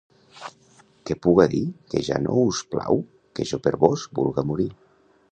[1.09, 1.59] Que puga dir
[1.93, 3.01] que ja no us plau
[3.41, 4.67] que jo per vós vulga morir.